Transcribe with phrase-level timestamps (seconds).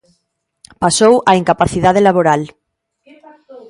[0.81, 2.41] Pasou á incapacidade laboral.